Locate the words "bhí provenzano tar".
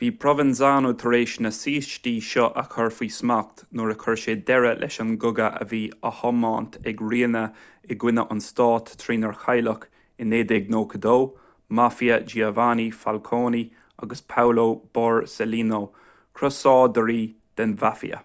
0.00-1.14